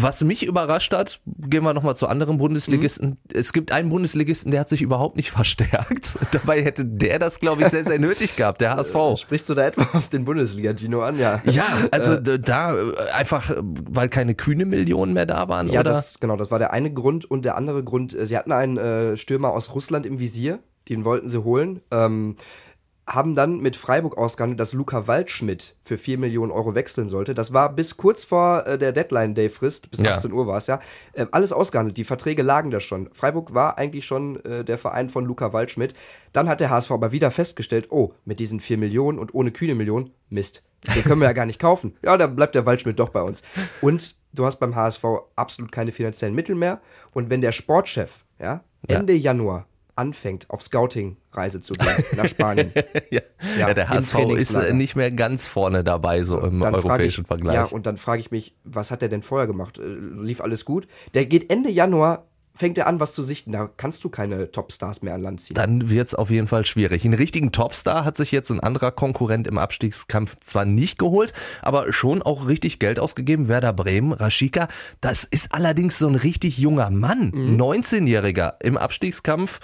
Was 0.00 0.22
mich 0.22 0.46
überrascht 0.46 0.94
hat, 0.94 1.20
gehen 1.26 1.64
wir 1.64 1.74
nochmal 1.74 1.96
zu 1.96 2.06
anderen 2.06 2.38
Bundesligisten. 2.38 3.10
Mhm. 3.10 3.16
Es 3.34 3.52
gibt 3.52 3.72
einen 3.72 3.88
Bundesligisten, 3.88 4.52
der 4.52 4.60
hat 4.60 4.68
sich 4.68 4.80
überhaupt 4.80 5.16
nicht 5.16 5.30
verstärkt. 5.32 6.16
Dabei 6.30 6.62
hätte 6.62 6.84
der 6.84 7.18
das, 7.18 7.40
glaube 7.40 7.62
ich, 7.62 7.68
sehr, 7.68 7.84
sehr 7.84 7.98
nötig 7.98 8.36
gehabt, 8.36 8.60
der 8.60 8.76
HSV. 8.76 8.94
Äh, 8.94 9.16
sprichst 9.16 9.48
du 9.48 9.54
da 9.54 9.66
etwa 9.66 9.88
auf 9.98 10.08
den 10.08 10.24
Bundesliga-Dino 10.24 11.02
an, 11.02 11.18
ja? 11.18 11.42
Ja, 11.46 11.66
also 11.90 12.12
äh, 12.12 12.38
da 12.38 12.76
äh, 12.76 13.10
einfach, 13.12 13.50
weil 13.58 14.08
keine 14.08 14.36
kühne 14.36 14.66
Millionen 14.66 15.14
mehr 15.14 15.26
da 15.26 15.48
waren, 15.48 15.68
ja, 15.68 15.80
oder? 15.80 15.90
Das, 15.90 16.20
genau, 16.20 16.36
das 16.36 16.52
war 16.52 16.60
der 16.60 16.72
eine 16.72 16.92
Grund. 16.92 17.24
Und 17.24 17.44
der 17.44 17.56
andere 17.56 17.82
Grund, 17.82 18.16
sie 18.16 18.36
hatten 18.36 18.52
einen 18.52 18.78
äh, 18.78 19.16
Stürmer 19.16 19.50
aus 19.50 19.74
Russland 19.74 20.06
im 20.06 20.20
Visier, 20.20 20.60
den 20.88 21.04
wollten 21.04 21.28
sie 21.28 21.42
holen. 21.42 21.80
Ähm, 21.90 22.36
haben 23.08 23.34
dann 23.34 23.60
mit 23.60 23.74
Freiburg 23.74 24.18
ausgehandelt, 24.18 24.60
dass 24.60 24.74
Luca 24.74 25.06
Waldschmidt 25.06 25.76
für 25.82 25.96
4 25.96 26.18
Millionen 26.18 26.52
Euro 26.52 26.74
wechseln 26.74 27.08
sollte. 27.08 27.34
Das 27.34 27.54
war 27.54 27.72
bis 27.72 27.96
kurz 27.96 28.24
vor 28.24 28.66
äh, 28.66 28.78
der 28.78 28.92
Deadline-Day-Frist, 28.92 29.90
bis 29.90 30.00
ja. 30.00 30.14
18 30.14 30.32
Uhr 30.32 30.46
war 30.46 30.58
es 30.58 30.66
ja, 30.66 30.78
äh, 31.14 31.26
alles 31.30 31.52
ausgehandelt. 31.52 31.96
Die 31.96 32.04
Verträge 32.04 32.42
lagen 32.42 32.70
da 32.70 32.80
schon. 32.80 33.08
Freiburg 33.14 33.54
war 33.54 33.78
eigentlich 33.78 34.04
schon 34.04 34.44
äh, 34.44 34.62
der 34.62 34.76
Verein 34.76 35.08
von 35.08 35.24
Luca 35.24 35.54
Waldschmidt. 35.54 35.94
Dann 36.32 36.48
hat 36.48 36.60
der 36.60 36.68
HSV 36.68 36.90
aber 36.90 37.10
wieder 37.10 37.30
festgestellt, 37.30 37.86
oh, 37.90 38.12
mit 38.26 38.40
diesen 38.40 38.60
4 38.60 38.76
Millionen 38.76 39.18
und 39.18 39.34
ohne 39.34 39.52
kühne 39.52 39.74
Millionen, 39.74 40.10
Mist. 40.28 40.62
Den 40.94 41.02
können 41.02 41.20
wir 41.20 41.28
ja 41.28 41.32
gar 41.32 41.46
nicht 41.46 41.58
kaufen. 41.58 41.96
Ja, 42.02 42.16
dann 42.18 42.36
bleibt 42.36 42.54
der 42.54 42.66
Waldschmidt 42.66 42.98
doch 42.98 43.08
bei 43.08 43.22
uns. 43.22 43.42
Und 43.80 44.16
du 44.34 44.44
hast 44.44 44.56
beim 44.56 44.76
HSV 44.76 45.04
absolut 45.34 45.72
keine 45.72 45.92
finanziellen 45.92 46.34
Mittel 46.34 46.54
mehr. 46.54 46.80
Und 47.12 47.30
wenn 47.30 47.40
der 47.40 47.52
Sportchef, 47.52 48.24
ja, 48.38 48.62
Ende 48.86 49.14
ja. 49.14 49.32
Januar 49.32 49.66
anfängt, 49.98 50.48
auf 50.48 50.62
Scouting-Reise 50.62 51.60
zu 51.60 51.74
gehen 51.74 52.04
nach 52.16 52.28
Spanien. 52.28 52.72
ja. 53.10 53.20
Ja, 53.58 53.68
ja, 53.68 53.74
der 53.74 53.88
HSV 53.88 54.18
ist 54.36 54.72
nicht 54.72 54.96
mehr 54.96 55.10
ganz 55.10 55.46
vorne 55.46 55.84
dabei, 55.84 56.22
so, 56.24 56.40
im 56.40 56.62
europäischen 56.62 57.22
ich, 57.22 57.26
Vergleich. 57.26 57.54
Ja, 57.54 57.64
und 57.64 57.86
dann 57.86 57.96
frage 57.96 58.20
ich 58.20 58.30
mich, 58.30 58.56
was 58.64 58.90
hat 58.90 59.02
er 59.02 59.08
denn 59.08 59.22
vorher 59.22 59.46
gemacht? 59.46 59.78
Äh, 59.78 59.82
lief 59.82 60.40
alles 60.40 60.64
gut? 60.64 60.86
Der 61.14 61.26
geht 61.26 61.50
Ende 61.50 61.70
Januar 61.70 62.27
fängt 62.58 62.76
er 62.76 62.88
an, 62.88 62.98
was 63.00 63.12
zu 63.12 63.22
sichten. 63.22 63.52
Da 63.52 63.70
kannst 63.76 64.02
du 64.04 64.08
keine 64.08 64.50
Topstars 64.50 65.02
mehr 65.02 65.14
an 65.14 65.22
Land 65.22 65.40
ziehen. 65.40 65.54
Dann 65.54 65.88
wird 65.88 66.08
es 66.08 66.14
auf 66.14 66.28
jeden 66.28 66.48
Fall 66.48 66.66
schwierig. 66.66 67.04
Einen 67.04 67.14
richtigen 67.14 67.52
Topstar 67.52 68.04
hat 68.04 68.16
sich 68.16 68.32
jetzt 68.32 68.50
ein 68.50 68.60
anderer 68.60 68.90
Konkurrent 68.90 69.46
im 69.46 69.58
Abstiegskampf 69.58 70.36
zwar 70.40 70.64
nicht 70.64 70.98
geholt, 70.98 71.32
aber 71.62 71.92
schon 71.92 72.20
auch 72.20 72.48
richtig 72.48 72.80
Geld 72.80 72.98
ausgegeben. 72.98 73.48
Werder 73.48 73.72
Bremen, 73.72 74.12
Rashika. 74.12 74.68
Das 75.00 75.24
ist 75.24 75.54
allerdings 75.54 75.98
so 75.98 76.08
ein 76.08 76.16
richtig 76.16 76.58
junger 76.58 76.90
Mann. 76.90 77.30
Mhm. 77.32 77.60
19-Jähriger 77.60 78.54
im 78.62 78.76
Abstiegskampf 78.76 79.60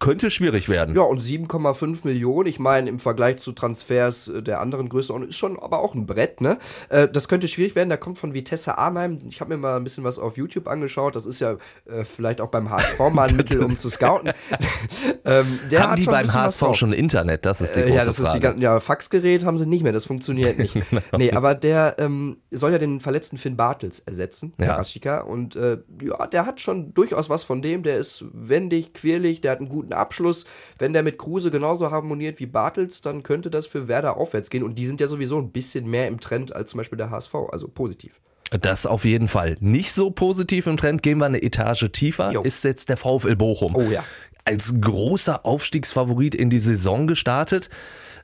könnte 0.00 0.30
schwierig 0.30 0.68
werden. 0.68 0.96
Ja, 0.96 1.02
und 1.02 1.20
7,5 1.20 2.00
Millionen, 2.04 2.48
ich 2.48 2.58
meine, 2.58 2.88
im 2.88 2.98
Vergleich 2.98 3.36
zu 3.36 3.52
Transfers 3.52 4.28
äh, 4.28 4.42
der 4.42 4.60
anderen 4.60 4.88
Größenordnung 4.88 5.28
ist 5.28 5.36
schon 5.36 5.58
aber 5.58 5.80
auch 5.80 5.94
ein 5.94 6.06
Brett, 6.06 6.40
ne? 6.40 6.58
Äh, 6.88 7.06
das 7.06 7.28
könnte 7.28 7.46
schwierig 7.46 7.76
werden. 7.76 7.90
Der 7.90 7.98
kommt 7.98 8.18
von 8.18 8.34
Vitesse 8.34 8.78
Arnheim. 8.78 9.18
Ich 9.28 9.40
habe 9.40 9.54
mir 9.54 9.58
mal 9.60 9.76
ein 9.76 9.84
bisschen 9.84 10.02
was 10.02 10.18
auf 10.18 10.38
YouTube 10.38 10.68
angeschaut. 10.68 11.14
Das 11.16 11.26
ist 11.26 11.40
ja 11.40 11.56
äh, 11.84 12.04
vielleicht 12.04 12.40
auch 12.40 12.48
beim 12.48 12.70
HSV 12.70 12.98
mal 13.12 13.28
ein 13.28 13.36
Mittel, 13.36 13.60
um 13.64 13.76
zu 13.76 13.90
scouten. 13.90 14.32
ähm, 15.26 15.60
haben 15.76 15.96
die 15.96 16.06
beim 16.06 16.32
HSV 16.32 16.62
schon 16.72 16.92
Internet? 16.94 17.44
Das 17.44 17.60
ist 17.60 17.76
die 17.76 17.80
große 17.80 17.92
äh, 17.92 17.96
Ja, 17.96 18.04
das 18.06 18.18
Frage. 18.18 18.48
ist 18.48 18.56
die 18.56 18.62
ja, 18.62 18.80
Faxgerät 18.80 19.44
haben 19.44 19.58
sie 19.58 19.66
nicht 19.66 19.82
mehr. 19.82 19.92
Das 19.92 20.06
funktioniert 20.06 20.58
nicht. 20.58 20.74
genau. 20.90 21.02
Nee, 21.18 21.32
aber 21.32 21.54
der 21.54 21.96
ähm, 21.98 22.38
soll 22.50 22.72
ja 22.72 22.78
den 22.78 23.00
verletzten 23.00 23.36
Finn 23.36 23.56
Bartels 23.58 24.00
ersetzen, 24.00 24.54
ja. 24.58 24.76
Raschika. 24.76 25.20
Und 25.20 25.56
äh, 25.56 25.78
ja, 26.02 26.26
der 26.26 26.46
hat 26.46 26.62
schon 26.62 26.94
durchaus 26.94 27.28
was 27.28 27.44
von 27.44 27.60
dem. 27.60 27.82
Der 27.82 27.98
ist 27.98 28.24
wendig, 28.32 28.94
quirlig, 28.94 29.42
der 29.42 29.52
hat 29.52 29.58
einen 29.58 29.68
guten 29.68 29.89
guten 29.90 29.92
Abschluss. 29.92 30.44
Wenn 30.78 30.92
der 30.92 31.02
mit 31.02 31.18
Kruse 31.18 31.50
genauso 31.50 31.90
harmoniert 31.90 32.38
wie 32.40 32.46
Bartels, 32.46 33.00
dann 33.00 33.22
könnte 33.22 33.50
das 33.50 33.66
für 33.66 33.88
Werder 33.88 34.16
aufwärts 34.16 34.50
gehen. 34.50 34.62
Und 34.62 34.78
die 34.78 34.86
sind 34.86 35.00
ja 35.00 35.06
sowieso 35.06 35.38
ein 35.38 35.50
bisschen 35.50 35.88
mehr 35.88 36.08
im 36.08 36.20
Trend 36.20 36.54
als 36.54 36.70
zum 36.70 36.78
Beispiel 36.78 36.98
der 36.98 37.10
HSV, 37.10 37.34
also 37.50 37.68
positiv. 37.68 38.20
Das 38.50 38.86
auf 38.86 39.04
jeden 39.04 39.28
Fall. 39.28 39.56
Nicht 39.60 39.92
so 39.92 40.10
positiv 40.10 40.66
im 40.66 40.76
Trend, 40.76 41.02
gehen 41.02 41.18
wir 41.18 41.26
eine 41.26 41.42
Etage 41.42 41.88
tiefer, 41.92 42.32
jo. 42.32 42.42
ist 42.42 42.64
jetzt 42.64 42.88
der 42.88 42.96
VfL 42.96 43.36
Bochum. 43.36 43.76
Oh 43.76 43.90
ja. 43.90 44.04
Als 44.44 44.74
großer 44.80 45.44
Aufstiegsfavorit 45.46 46.34
in 46.34 46.50
die 46.50 46.58
Saison 46.58 47.06
gestartet 47.06 47.68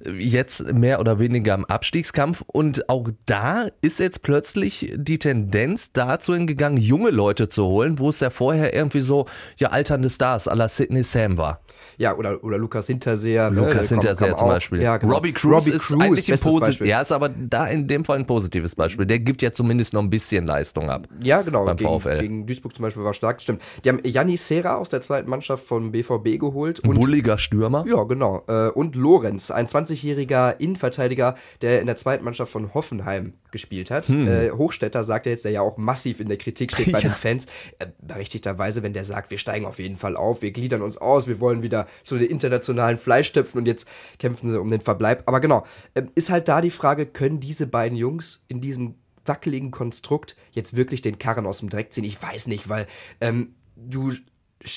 jetzt 0.05 0.73
mehr 0.73 1.01
oder 1.01 1.19
weniger 1.19 1.55
im 1.55 1.65
Abstiegskampf. 1.65 2.43
Und 2.47 2.89
auch 2.89 3.09
da 3.27 3.67
ist 3.81 3.99
jetzt 3.99 4.23
plötzlich 4.23 4.93
die 4.97 5.19
Tendenz 5.19 5.93
dazu 5.93 6.35
hingegangen, 6.35 6.79
junge 6.79 7.11
Leute 7.11 7.49
zu 7.49 7.65
holen, 7.65 7.99
wo 7.99 8.11
es 8.11 8.21
ja 8.21 8.31
vorher 8.31 8.75
irgendwie 8.75 9.01
so, 9.01 9.27
ja, 9.57 9.69
alternde 9.69 10.11
Stars 10.11 10.49
à 10.49 10.55
la 10.55 10.69
Sidney 10.69 11.03
Sam 11.03 11.39
war. 11.39 11.61
Ja, 11.99 12.17
oder, 12.17 12.43
oder 12.45 12.59
Lukas 12.59 12.87
Hinterseher. 12.87 13.51
Lukas 13.51 13.91
ne? 13.91 13.97
Hinterseher 13.97 14.29
komm, 14.29 14.39
komm 14.39 14.39
zum 14.39 14.49
Beispiel. 14.49 14.83
Ja, 14.83 14.97
genau. 14.99 15.15
Robbie 15.15 15.33
Cruz 15.33 15.67
Robbie 15.67 15.71
ist 15.71 15.89
Cruz, 15.89 16.03
eigentlich 16.03 16.33
ein 16.33 16.39
positives, 16.39 16.89
ja, 16.89 17.01
ist 17.01 17.13
aber 17.13 17.29
da 17.29 17.67
in 17.67 17.87
dem 17.87 18.05
Fall 18.05 18.19
ein 18.19 18.27
positives 18.27 18.75
Beispiel. 18.75 19.07
Der 19.07 19.19
gibt 19.19 19.43
ja 19.43 19.53
zumindest 19.53 19.95
noch 19.95 20.03
ein 20.03 20.11
bisschen 20.11 20.47
Leistung 20.47 20.91
ab. 20.91 21.09
Ja, 21.23 21.43
genau. 21.43 21.65
Beim 21.65 21.77
gegen, 21.77 22.01
VfL. 22.01 22.21
gegen 22.21 22.47
Duisburg 22.47 22.75
zum 22.75 22.83
Beispiel 22.83 23.05
war 23.05 23.15
stark, 23.15 23.41
stimmt. 23.41 23.63
Die 23.85 23.89
haben 23.89 24.01
Janni 24.05 24.37
Serra 24.37 24.77
aus 24.77 24.89
der 24.89 25.01
zweiten 25.01 25.31
Mannschaft 25.31 25.67
vom 25.67 25.93
BVB 25.93 26.39
geholt. 26.39 26.85
Ein 26.85 26.95
bulliger 26.95 27.39
Stürmer. 27.39 27.85
Ja, 27.89 28.05
genau. 28.05 28.43
Äh, 28.49 28.69
und 28.69 28.95
Lorenz, 28.95 29.51
ein 29.51 29.67
20-jähriger 29.87 30.59
Innenverteidiger, 30.59 31.37
der 31.63 31.81
in 31.81 31.87
der 31.87 31.97
zweiten 31.97 32.25
Mannschaft 32.25 32.53
von 32.53 32.75
Hoffenheim 32.75 33.35
gespielt 33.51 33.91
hat. 33.91 34.07
Hm. 34.07 34.29
Äh, 34.29 34.51
Hochstetter 34.51 35.05
sagt 35.05 35.27
er 35.27 35.33
jetzt, 35.33 35.45
der 35.45 35.53
ja 35.53 35.61
auch 35.61 35.77
massiv 35.77 36.21
in 36.21 36.29
der 36.29 36.39
Kritik 36.39 36.73
steht 36.73 36.87
bei 36.93 37.01
ja. 37.01 37.09
den 37.09 37.15
Fans. 37.15 37.47
Äh, 37.79 37.87
berechtigterweise, 38.01 38.83
wenn 38.83 38.93
der 38.93 39.05
sagt, 39.05 39.31
wir 39.31 39.39
steigen 39.39 39.67
auf 39.67 39.79
jeden 39.79 39.97
Fall 39.97 40.17
auf, 40.17 40.43
wir 40.43 40.53
gliedern 40.53 40.83
uns 40.83 40.97
aus, 40.97 41.27
wir 41.27 41.41
wollen 41.41 41.63
wieder 41.63 41.87
zu 42.03 42.19
den 42.19 42.29
internationalen 42.29 42.99
Fleischtöpfen 42.99 43.59
und 43.59 43.67
jetzt 43.67 43.87
kämpfen 44.19 44.51
sie 44.51 44.61
um 44.61 44.71
den 44.71 44.81
Verbleib. 44.81 45.23
Aber 45.27 45.41
genau, 45.41 45.65
äh, 45.95 46.03
ist 46.15 46.31
halt 46.31 46.49
da 46.49 46.61
die 46.61 46.71
Frage, 46.71 47.07
können 47.07 47.41
diese 47.41 47.67
beiden 47.67 47.97
Jungs 47.97 48.45
in 48.49 48.61
diesem 48.61 48.97
wackeligen 49.25 49.71
Konstrukt 49.71 50.37
jetzt 50.53 50.77
wirklich 50.77 51.03
den 51.03 51.19
Karren 51.19 51.47
aus 51.47 51.59
dem 51.59 51.69
Dreck 51.69 51.93
ziehen? 51.93 52.05
Ich 52.05 52.23
weiß 52.23 52.47
nicht, 52.47 52.69
weil 52.69 52.87
ähm, 53.21 53.55
du 53.77 54.13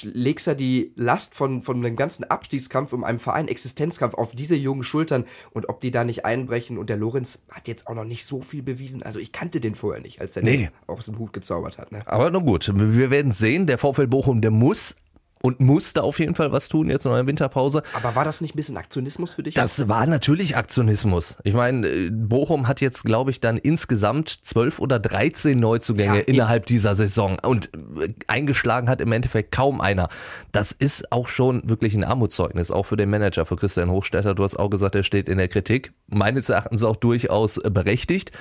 legst 0.03 0.47
ja 0.47 0.53
die 0.53 0.91
Last 0.95 1.35
von, 1.35 1.63
von 1.63 1.81
dem 1.81 1.95
ganzen 1.95 2.23
Abstiegskampf 2.23 2.93
um 2.93 3.03
einen 3.03 3.19
Verein, 3.19 3.47
Existenzkampf 3.47 4.13
auf 4.13 4.31
diese 4.31 4.55
jungen 4.55 4.83
Schultern 4.83 5.25
und 5.51 5.69
ob 5.69 5.81
die 5.81 5.91
da 5.91 6.03
nicht 6.03 6.25
einbrechen. 6.25 6.77
Und 6.77 6.89
der 6.89 6.97
Lorenz 6.97 7.43
hat 7.49 7.67
jetzt 7.67 7.87
auch 7.87 7.95
noch 7.95 8.03
nicht 8.03 8.25
so 8.25 8.41
viel 8.41 8.61
bewiesen. 8.61 9.03
Also 9.03 9.19
ich 9.19 9.31
kannte 9.31 9.59
den 9.59 9.75
vorher 9.75 10.01
nicht, 10.01 10.21
als 10.21 10.33
der 10.33 10.43
nee. 10.43 10.69
aus 10.87 11.05
dem 11.05 11.17
Hut 11.17 11.33
gezaubert 11.33 11.77
hat. 11.77 11.91
Ne? 11.91 12.01
Aber 12.05 12.29
na 12.29 12.39
gut, 12.39 12.71
wir 12.73 13.09
werden 13.09 13.31
sehen, 13.31 13.67
der 13.67 13.77
VfL 13.77 14.07
Bochum, 14.07 14.41
der 14.41 14.51
muss 14.51 14.95
und 15.41 15.59
musste 15.59 16.03
auf 16.03 16.19
jeden 16.19 16.35
Fall 16.35 16.51
was 16.51 16.67
tun 16.67 16.89
jetzt 16.89 17.05
in 17.05 17.11
der 17.11 17.25
Winterpause. 17.25 17.83
Aber 17.93 18.15
war 18.15 18.25
das 18.25 18.41
nicht 18.41 18.53
ein 18.53 18.57
bisschen 18.57 18.77
Aktionismus 18.77 19.33
für 19.33 19.43
dich? 19.43 19.53
Das 19.53 19.87
war 19.87 20.05
natürlich 20.05 20.57
Aktionismus. 20.57 21.37
Ich 21.43 21.53
meine, 21.53 21.87
äh, 21.87 22.09
Bochum 22.09 22.67
hat 22.67 22.81
jetzt, 22.81 23.05
glaube 23.05 23.31
ich, 23.31 23.39
dann 23.39 23.57
insgesamt 23.57 24.29
zwölf 24.29 24.79
oder 24.79 24.99
13 24.99 25.57
Neuzugänge 25.57 26.17
ja, 26.17 26.23
innerhalb 26.23 26.65
dieser 26.65 26.95
Saison 26.95 27.37
und 27.41 27.69
äh, 27.99 28.13
eingeschlagen 28.27 28.89
hat 28.89 29.01
im 29.01 29.11
Endeffekt 29.11 29.51
kaum 29.51 29.79
einer. 29.81 30.09
Das 30.51 30.71
ist 30.71 31.11
auch 31.11 31.27
schon 31.27 31.67
wirklich 31.69 31.95
ein 31.95 32.03
Armutszeugnis, 32.03 32.71
auch 32.71 32.85
für 32.85 32.97
den 32.97 33.09
Manager, 33.09 33.45
für 33.45 33.55
Christian 33.55 33.89
Hochstetter. 33.89 34.35
Du 34.35 34.43
hast 34.43 34.57
auch 34.57 34.69
gesagt, 34.69 34.95
er 34.95 35.03
steht 35.03 35.29
in 35.29 35.37
der 35.37 35.47
Kritik. 35.47 35.93
Meines 36.07 36.49
Erachtens 36.49 36.83
auch 36.83 36.97
durchaus 36.97 37.57
äh, 37.57 37.69
berechtigt. 37.69 38.31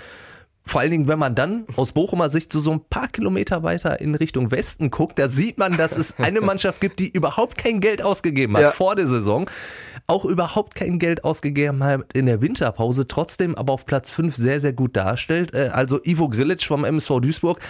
Vor 0.68 0.82
allen 0.82 0.90
Dingen, 0.90 1.08
wenn 1.08 1.18
man 1.18 1.34
dann 1.34 1.64
aus 1.76 1.92
Bochumer 1.92 2.28
Sicht 2.28 2.52
so, 2.52 2.60
so 2.60 2.72
ein 2.72 2.80
paar 2.90 3.08
Kilometer 3.08 3.62
weiter 3.62 4.00
in 4.00 4.14
Richtung 4.14 4.50
Westen 4.50 4.90
guckt, 4.90 5.18
da 5.18 5.30
sieht 5.30 5.56
man, 5.56 5.76
dass 5.78 5.96
es 5.96 6.18
eine 6.18 6.42
Mannschaft 6.42 6.80
gibt, 6.80 6.98
die 6.98 7.08
überhaupt 7.08 7.56
kein 7.56 7.80
Geld 7.80 8.02
ausgegeben 8.02 8.54
hat 8.54 8.62
ja. 8.62 8.70
vor 8.70 8.94
der 8.94 9.08
Saison 9.08 9.48
auch 10.06 10.24
überhaupt 10.24 10.74
kein 10.74 10.98
Geld 10.98 11.24
ausgegeben 11.24 11.84
hat 11.84 12.12
in 12.14 12.26
der 12.26 12.40
Winterpause, 12.40 13.06
trotzdem 13.08 13.54
aber 13.54 13.72
auf 13.72 13.86
Platz 13.86 14.10
5 14.10 14.36
sehr, 14.36 14.60
sehr 14.60 14.72
gut 14.72 14.96
darstellt. 14.96 15.54
Äh, 15.54 15.70
also 15.72 16.00
Ivo 16.02 16.28
Grilic 16.28 16.62
vom 16.62 16.84
MSV 16.84 17.20
Duisburg, 17.20 17.60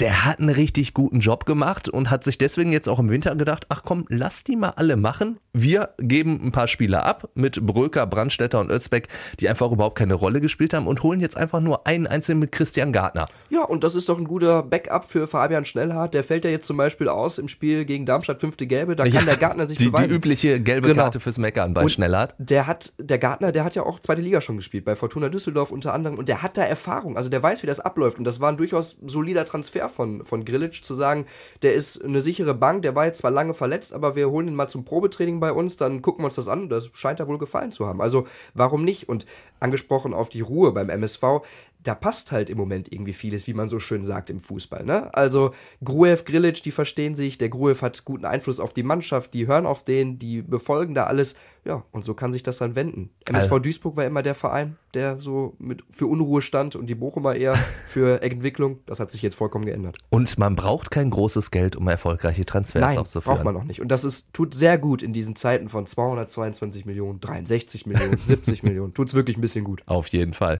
der 0.00 0.24
hat 0.24 0.40
einen 0.40 0.48
richtig 0.48 0.94
guten 0.94 1.20
Job 1.20 1.46
gemacht 1.46 1.88
und 1.88 2.10
hat 2.10 2.24
sich 2.24 2.38
deswegen 2.38 2.72
jetzt 2.72 2.88
auch 2.88 2.98
im 2.98 3.10
Winter 3.10 3.36
gedacht, 3.36 3.66
ach 3.68 3.82
komm, 3.84 4.06
lass 4.08 4.44
die 4.44 4.56
mal 4.56 4.70
alle 4.70 4.96
machen. 4.96 5.38
Wir 5.56 5.90
geben 5.98 6.40
ein 6.42 6.50
paar 6.50 6.66
Spieler 6.66 7.06
ab 7.06 7.28
mit 7.34 7.64
Bröker, 7.64 8.06
Brandstetter 8.06 8.58
und 8.58 8.70
Özbeck, 8.70 9.06
die 9.38 9.48
einfach 9.48 9.70
überhaupt 9.70 9.96
keine 9.96 10.14
Rolle 10.14 10.40
gespielt 10.40 10.74
haben 10.74 10.88
und 10.88 11.02
holen 11.02 11.20
jetzt 11.20 11.36
einfach 11.36 11.60
nur 11.60 11.86
einen 11.86 12.06
einzelnen 12.06 12.40
mit 12.40 12.50
Christian 12.52 12.92
Gartner. 12.92 13.26
Ja, 13.50 13.62
und 13.62 13.84
das 13.84 13.94
ist 13.94 14.08
doch 14.08 14.18
ein 14.18 14.24
guter 14.24 14.62
Backup 14.62 15.04
für 15.04 15.26
Fabian 15.26 15.64
Schnellhardt. 15.64 16.14
Der 16.14 16.24
fällt 16.24 16.44
ja 16.44 16.50
jetzt 16.50 16.66
zum 16.66 16.76
Beispiel 16.76 17.08
aus 17.08 17.38
im 17.38 17.48
Spiel 17.48 17.84
gegen 17.84 18.06
Darmstadt 18.06 18.40
fünfte 18.40 18.66
Gelbe. 18.66 18.96
Da 18.96 19.04
kann 19.04 19.12
ja, 19.12 19.22
der 19.22 19.36
Gartner 19.36 19.66
sich 19.66 19.78
die, 19.78 19.86
beweisen. 19.86 20.08
Die 20.08 20.14
übliche 20.14 20.60
gelbe 20.60 20.88
genau. 20.88 21.02
Karte 21.02 21.20
fürs 21.20 21.38
Meckern 21.38 21.74
bei 21.74 21.82
und 21.82 21.90
Schnellhardt. 21.90 22.34
Der 22.38 22.66
hat, 22.66 22.92
der 22.98 23.18
Gartner, 23.18 23.52
der 23.52 23.64
hat 23.64 23.74
ja 23.74 23.84
auch 23.84 24.00
zweite 24.00 24.22
Liga 24.22 24.40
schon 24.40 24.56
gespielt, 24.56 24.84
bei 24.84 24.96
Fortuna 24.96 25.28
Düsseldorf 25.28 25.70
unter 25.70 25.94
anderem. 25.94 26.18
Und 26.18 26.28
der 26.28 26.42
hat 26.42 26.56
da 26.56 26.62
Erfahrung. 26.62 27.16
Also 27.16 27.30
der 27.30 27.42
weiß, 27.42 27.62
wie 27.62 27.66
das 27.66 27.80
abläuft. 27.80 28.18
Und 28.18 28.24
das 28.24 28.40
war 28.40 28.48
ein 28.48 28.56
durchaus 28.56 28.96
solider 29.06 29.44
Transfer 29.44 29.88
von, 29.88 30.24
von 30.24 30.44
Grill 30.44 30.54
Grilic 30.54 30.84
zu 30.84 30.94
sagen, 30.94 31.26
der 31.62 31.74
ist 31.74 32.02
eine 32.04 32.20
sichere 32.20 32.54
Bank, 32.54 32.82
der 32.82 32.94
war 32.94 33.06
jetzt 33.06 33.18
zwar 33.18 33.30
lange 33.30 33.54
verletzt, 33.54 33.92
aber 33.92 34.16
wir 34.16 34.30
holen 34.30 34.48
ihn 34.48 34.54
mal 34.54 34.68
zum 34.68 34.84
Probetraining 34.84 35.40
bei 35.44 35.52
uns, 35.52 35.76
dann 35.76 36.00
gucken 36.00 36.22
wir 36.22 36.26
uns 36.26 36.36
das 36.36 36.48
an. 36.48 36.70
Das 36.70 36.88
scheint 36.94 37.20
da 37.20 37.28
wohl 37.28 37.36
gefallen 37.36 37.70
zu 37.70 37.86
haben. 37.86 38.00
Also 38.00 38.26
warum 38.54 38.82
nicht? 38.82 39.08
Und 39.10 39.26
angesprochen 39.60 40.14
auf 40.14 40.30
die 40.30 40.40
Ruhe 40.40 40.72
beim 40.72 40.88
MSV, 40.88 41.42
da 41.84 41.94
passt 41.94 42.32
halt 42.32 42.50
im 42.50 42.58
Moment 42.58 42.92
irgendwie 42.92 43.12
vieles, 43.12 43.46
wie 43.46 43.54
man 43.54 43.68
so 43.68 43.78
schön 43.78 44.04
sagt 44.04 44.30
im 44.30 44.40
Fußball. 44.40 44.84
Ne? 44.84 45.14
Also 45.14 45.52
Gruev, 45.84 46.24
Grilic, 46.24 46.62
die 46.62 46.70
verstehen 46.70 47.14
sich, 47.14 47.38
der 47.38 47.50
Gruev 47.50 47.82
hat 47.82 48.04
guten 48.04 48.24
Einfluss 48.24 48.58
auf 48.58 48.72
die 48.72 48.82
Mannschaft, 48.82 49.34
die 49.34 49.46
hören 49.46 49.66
auf 49.66 49.84
den, 49.84 50.18
die 50.18 50.42
befolgen 50.42 50.94
da 50.94 51.04
alles. 51.04 51.36
Ja, 51.66 51.82
und 51.92 52.04
so 52.04 52.12
kann 52.12 52.32
sich 52.32 52.42
das 52.42 52.58
dann 52.58 52.76
wenden. 52.76 53.10
MSV 53.26 53.44
also. 53.44 53.58
Duisburg 53.58 53.96
war 53.96 54.04
immer 54.04 54.22
der 54.22 54.34
Verein, 54.34 54.76
der 54.92 55.18
so 55.18 55.54
mit 55.58 55.82
für 55.90 56.06
Unruhe 56.06 56.42
stand 56.42 56.76
und 56.76 56.88
die 56.88 56.94
Bochumer 56.94 57.36
eher 57.36 57.54
für 57.86 58.22
Entwicklung. 58.22 58.80
Das 58.84 59.00
hat 59.00 59.10
sich 59.10 59.22
jetzt 59.22 59.36
vollkommen 59.36 59.64
geändert. 59.64 59.96
Und 60.10 60.36
man 60.38 60.56
braucht 60.56 60.90
kein 60.90 61.08
großes 61.08 61.50
Geld, 61.50 61.74
um 61.76 61.88
erfolgreiche 61.88 62.44
Transfers 62.44 62.82
Nein, 62.82 62.98
auszuführen. 62.98 63.36
braucht 63.36 63.44
man 63.44 63.54
noch 63.54 63.64
nicht. 63.64 63.80
Und 63.80 63.88
das 63.88 64.04
ist, 64.04 64.32
tut 64.34 64.54
sehr 64.54 64.76
gut 64.76 65.02
in 65.02 65.14
diesen 65.14 65.36
Zeiten 65.36 65.70
von 65.70 65.86
222 65.86 66.84
Millionen, 66.84 67.20
63 67.20 67.86
Millionen, 67.86 68.18
70 68.22 68.62
Millionen. 68.62 68.92
Tut 68.92 69.08
es 69.08 69.14
wirklich 69.14 69.38
ein 69.38 69.40
bisschen 69.40 69.64
gut. 69.64 69.82
Auf 69.86 70.08
jeden 70.08 70.34
Fall. 70.34 70.52